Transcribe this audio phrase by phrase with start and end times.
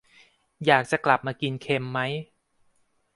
[0.65, 1.99] อยากจะกลับมากินเค็มไหม?